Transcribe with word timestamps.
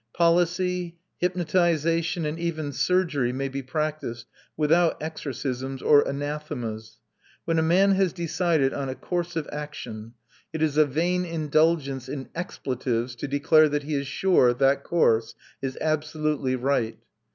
Policy, 0.15 0.97
hypnotisation, 1.21 2.25
and 2.25 2.39
even 2.39 2.71
surgery 2.71 3.31
may 3.31 3.47
be 3.47 3.61
practised 3.61 4.25
without 4.57 4.99
exorcisms 4.99 5.79
or 5.79 6.07
anathemas. 6.07 6.97
When 7.45 7.59
a 7.59 7.61
man 7.61 7.91
has 7.91 8.11
decided 8.11 8.73
on 8.73 8.89
a 8.89 8.95
course 8.95 9.35
of 9.35 9.47
action, 9.53 10.15
it 10.53 10.63
is 10.63 10.75
a 10.75 10.87
vain 10.87 11.23
indulgence 11.23 12.09
in 12.09 12.29
expletives 12.33 13.15
to 13.17 13.27
declare 13.27 13.69
that 13.69 13.83
he 13.83 13.93
is 13.93 14.07
sure 14.07 14.55
that 14.55 14.83
course 14.83 15.35
is 15.61 15.77
absolutely 15.79 16.55
right. 16.55 16.97